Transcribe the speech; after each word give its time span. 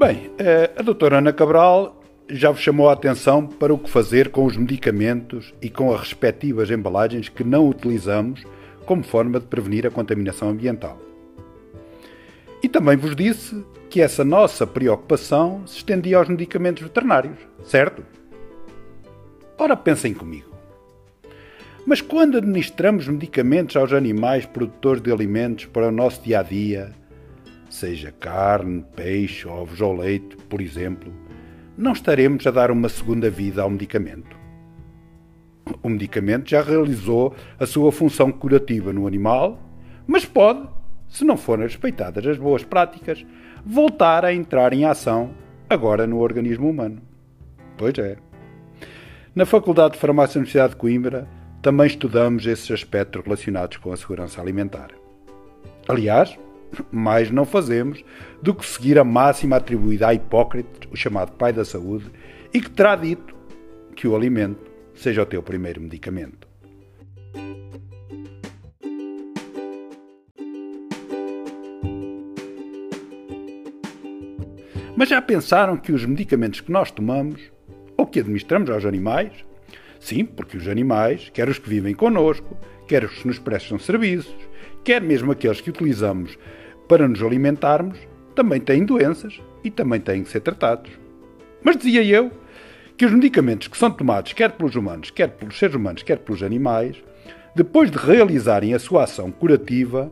Bem, 0.00 0.30
eh, 0.38 0.70
a 0.78 0.80
doutora 0.80 1.18
Ana 1.18 1.30
Cabral 1.30 2.02
já 2.26 2.50
vos 2.50 2.62
chamou 2.62 2.88
a 2.88 2.94
atenção 2.94 3.46
para 3.46 3.74
o 3.74 3.76
que 3.76 3.90
fazer 3.90 4.30
com 4.30 4.46
os 4.46 4.56
medicamentos 4.56 5.52
e 5.60 5.68
com 5.68 5.92
as 5.92 6.00
respectivas 6.00 6.70
embalagens 6.70 7.28
que 7.28 7.44
não 7.44 7.68
utilizamos 7.68 8.42
como 8.86 9.02
forma 9.02 9.38
de 9.38 9.44
prevenir 9.44 9.86
a 9.86 9.90
contaminação 9.90 10.48
ambiental. 10.48 10.98
E 12.62 12.68
também 12.70 12.96
vos 12.96 13.14
disse 13.14 13.62
que 13.90 14.00
essa 14.00 14.24
nossa 14.24 14.66
preocupação 14.66 15.66
se 15.66 15.76
estendia 15.76 16.16
aos 16.16 16.30
medicamentos 16.30 16.82
veterinários, 16.82 17.36
certo? 17.62 18.02
Ora, 19.58 19.76
pensem 19.76 20.14
comigo. 20.14 20.48
Mas 21.84 22.00
quando 22.00 22.38
administramos 22.38 23.06
medicamentos 23.06 23.76
aos 23.76 23.92
animais 23.92 24.46
produtores 24.46 25.02
de 25.02 25.12
alimentos 25.12 25.66
para 25.66 25.88
o 25.88 25.92
nosso 25.92 26.22
dia 26.22 26.40
a 26.40 26.42
dia, 26.42 26.98
seja 27.70 28.12
carne, 28.12 28.84
peixe, 28.94 29.48
ovos 29.48 29.80
ou 29.80 29.96
leite, 29.96 30.36
por 30.48 30.60
exemplo, 30.60 31.12
não 31.78 31.92
estaremos 31.92 32.46
a 32.46 32.50
dar 32.50 32.70
uma 32.70 32.88
segunda 32.88 33.30
vida 33.30 33.62
ao 33.62 33.70
medicamento. 33.70 34.36
O 35.82 35.88
medicamento 35.88 36.50
já 36.50 36.60
realizou 36.62 37.34
a 37.58 37.64
sua 37.64 37.92
função 37.92 38.32
curativa 38.32 38.92
no 38.92 39.06
animal, 39.06 39.58
mas 40.06 40.24
pode, 40.24 40.68
se 41.08 41.24
não 41.24 41.36
forem 41.36 41.64
respeitadas 41.64 42.26
as 42.26 42.36
boas 42.36 42.64
práticas, 42.64 43.24
voltar 43.64 44.24
a 44.24 44.34
entrar 44.34 44.72
em 44.72 44.84
ação 44.84 45.30
agora 45.68 46.06
no 46.06 46.18
organismo 46.18 46.68
humano. 46.68 47.00
Pois 47.78 47.96
é. 47.98 48.16
Na 49.34 49.46
Faculdade 49.46 49.94
de 49.94 50.00
Farmácia 50.00 50.34
da 50.34 50.40
Universidade 50.40 50.70
de 50.70 50.76
Coimbra 50.76 51.28
também 51.62 51.86
estudamos 51.86 52.44
esses 52.46 52.70
aspectos 52.70 53.22
relacionados 53.22 53.76
com 53.76 53.92
a 53.92 53.96
segurança 53.96 54.40
alimentar. 54.40 54.88
Aliás, 55.88 56.36
mais 56.90 57.30
não 57.30 57.44
fazemos 57.44 58.04
do 58.42 58.54
que 58.54 58.66
seguir 58.66 58.98
a 58.98 59.04
máxima 59.04 59.56
atribuída 59.56 60.08
a 60.08 60.14
Hipócrates, 60.14 60.88
o 60.90 60.96
chamado 60.96 61.32
pai 61.32 61.52
da 61.52 61.64
saúde, 61.64 62.06
e 62.52 62.60
que 62.60 62.70
terá 62.70 62.96
dito 62.96 63.34
que 63.94 64.06
o 64.08 64.16
alimento 64.16 64.70
seja 64.94 65.22
o 65.22 65.26
teu 65.26 65.42
primeiro 65.42 65.80
medicamento. 65.80 66.48
Mas 74.96 75.08
já 75.08 75.22
pensaram 75.22 75.78
que 75.78 75.92
os 75.92 76.04
medicamentos 76.04 76.60
que 76.60 76.70
nós 76.70 76.90
tomamos, 76.90 77.40
ou 77.96 78.06
que 78.06 78.20
administramos 78.20 78.68
aos 78.68 78.84
animais, 78.84 79.32
sim, 79.98 80.26
porque 80.26 80.58
os 80.58 80.68
animais, 80.68 81.30
quer 81.32 81.48
os 81.48 81.58
que 81.58 81.70
vivem 81.70 81.94
connosco, 81.94 82.54
quer 82.86 83.04
os 83.04 83.12
que 83.14 83.26
nos 83.26 83.38
prestam 83.38 83.78
serviços, 83.78 84.36
quer 84.84 85.00
mesmo 85.00 85.32
aqueles 85.32 85.60
que 85.60 85.70
utilizamos 85.70 86.36
para 86.90 87.06
nos 87.06 87.22
alimentarmos, 87.22 87.96
também 88.34 88.60
têm 88.60 88.84
doenças 88.84 89.40
e 89.62 89.70
também 89.70 90.00
têm 90.00 90.24
que 90.24 90.28
ser 90.28 90.40
tratados. 90.40 90.90
Mas 91.62 91.76
dizia 91.76 92.02
eu 92.02 92.32
que 92.96 93.06
os 93.06 93.12
medicamentos 93.12 93.68
que 93.68 93.78
são 93.78 93.92
tomados 93.92 94.32
quer 94.32 94.50
pelos 94.50 94.74
humanos, 94.74 95.08
quer 95.08 95.28
pelos 95.28 95.56
seres 95.56 95.76
humanos, 95.76 96.02
quer 96.02 96.18
pelos 96.18 96.42
animais, 96.42 96.96
depois 97.54 97.92
de 97.92 97.96
realizarem 97.96 98.74
a 98.74 98.80
sua 98.80 99.04
ação 99.04 99.30
curativa 99.30 100.10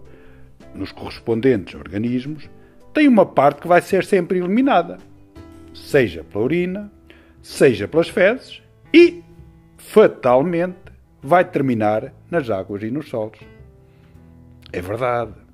nos 0.72 0.92
correspondentes 0.92 1.74
organismos, 1.74 2.48
têm 2.94 3.08
uma 3.08 3.26
parte 3.26 3.62
que 3.62 3.66
vai 3.66 3.82
ser 3.82 4.04
sempre 4.04 4.38
eliminada, 4.38 4.98
seja 5.74 6.22
pela 6.22 6.44
urina, 6.44 6.92
seja 7.42 7.88
pelas 7.88 8.08
fezes 8.08 8.62
e, 8.94 9.20
fatalmente, 9.76 10.78
vai 11.20 11.44
terminar 11.44 12.14
nas 12.30 12.48
águas 12.48 12.84
e 12.84 12.90
nos 12.92 13.08
solos. 13.08 13.40
É 14.72 14.80
verdade 14.80 15.47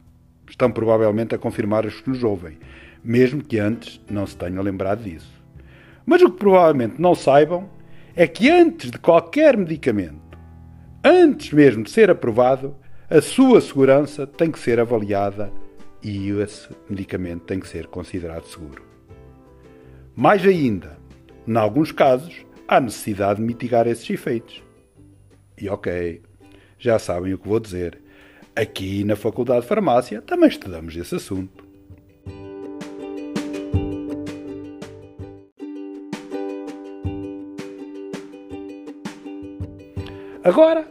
estão 0.49 0.71
provavelmente 0.71 1.35
a 1.35 1.39
confirmar 1.39 1.87
os 1.87 2.01
que 2.01 2.11
nos 2.11 2.23
ouvem, 2.23 2.59
mesmo 3.03 3.43
que 3.43 3.59
antes 3.59 4.01
não 4.11 4.27
se 4.27 4.37
tenham 4.37 4.63
lembrado 4.63 5.03
disso. 5.03 5.33
Mas 6.07 6.23
o 6.23 6.31
que 6.31 6.39
provavelmente 6.39 7.01
não 7.01 7.15
saibam 7.15 7.69
é 8.15 8.27
que 8.27 8.51
antes 8.51 8.91
de 8.91 8.99
qualquer 8.99 9.57
medicamento, 9.57 10.39
antes 11.03 11.53
mesmo 11.53 11.83
de 11.83 11.91
ser 11.91 12.11
aprovado, 12.11 12.77
a 13.11 13.21
sua 13.21 13.61
segurança 13.61 14.27
tem 14.27 14.51
que 14.51 14.59
ser 14.59 14.81
avaliada 14.81 15.53
e 16.03 16.31
esse 16.31 16.69
medicamento 16.89 17.45
tem 17.45 17.59
que 17.59 17.69
ser 17.69 17.87
considerado 17.87 18.45
seguro. 18.45 18.83
Mais 20.15 20.47
ainda, 20.47 20.99
em 21.47 21.57
alguns 21.57 21.91
casos, 21.91 22.47
há 22.69 22.81
necessidade 22.81 23.41
de 23.41 23.47
mitigar 23.47 23.87
esses 23.87 24.09
efeitos. 24.09 24.63
E 25.61 25.69
ok, 25.69 26.23
já 26.79 26.99
sabem 26.99 27.35
o 27.35 27.39
que 27.39 27.49
vou 27.49 27.59
dizer. 27.59 28.01
Aqui 28.57 29.03
na 29.03 29.17
Faculdade 29.17 29.63
de 29.63 29.67
Farmácia 29.67 30.23
também 30.23 30.49
estudamos 30.49 30.95
esse 30.95 31.17
assunto. 31.17 31.65
Agora, 40.45 40.87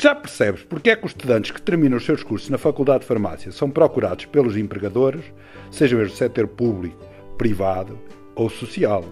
já 0.00 0.14
percebes 0.14 0.62
porque 0.62 0.88
é 0.88 0.96
que 0.96 1.04
os 1.04 1.12
estudantes 1.12 1.50
que 1.50 1.60
terminam 1.60 1.98
os 1.98 2.04
seus 2.06 2.22
cursos 2.22 2.48
na 2.48 2.56
Faculdade 2.56 3.00
de 3.00 3.06
Farmácia 3.06 3.52
são 3.52 3.70
procurados 3.70 4.24
pelos 4.24 4.56
empregadores, 4.56 5.24
seja 5.70 5.96
mesmo 5.96 6.12
do 6.12 6.16
setor 6.16 6.48
público, 6.48 7.04
privado 7.36 7.98
ou 8.34 8.48
social. 8.48 9.04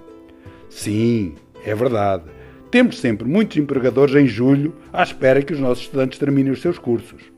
Sim, 0.70 1.34
é 1.66 1.74
verdade. 1.74 2.24
Temos 2.70 2.98
sempre 2.98 3.28
muitos 3.28 3.58
empregadores 3.58 4.14
em 4.14 4.26
julho 4.26 4.74
à 4.90 5.02
espera 5.02 5.42
que 5.42 5.52
os 5.52 5.60
nossos 5.60 5.84
estudantes 5.84 6.18
terminem 6.18 6.52
os 6.52 6.62
seus 6.62 6.78
cursos. 6.78 7.37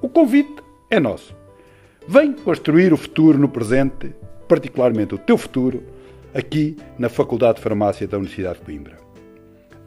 O 0.00 0.08
convite 0.08 0.62
é 0.90 1.00
nosso. 1.00 1.34
Vem 2.06 2.32
construir 2.32 2.92
o 2.92 2.96
futuro 2.96 3.36
no 3.36 3.48
presente, 3.48 4.14
particularmente 4.46 5.14
o 5.14 5.18
teu 5.18 5.36
futuro, 5.36 5.82
aqui 6.32 6.76
na 6.98 7.08
Faculdade 7.08 7.56
de 7.56 7.62
Farmácia 7.62 8.06
da 8.06 8.16
Universidade 8.16 8.60
de 8.60 8.64
Coimbra. 8.64 8.96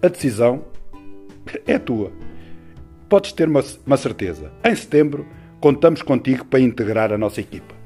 A 0.02 0.08
decisão 0.08 0.66
é 1.66 1.80
tua. 1.80 2.12
Podes 3.08 3.32
ter 3.32 3.48
uma, 3.48 3.98
certeza. 3.98 4.52
Em 4.64 4.76
setembro, 4.76 5.26
contamos 5.60 6.02
contigo 6.02 6.46
para 6.46 6.60
integrar 6.60 7.12
a 7.12 7.18
nossa 7.18 7.40
equipa. 7.40 7.81